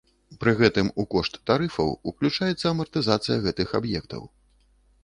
[0.43, 4.27] Пры гэтым у кошт тарыфаў ўключаецца амартызацыя гэтых аб'ектаў.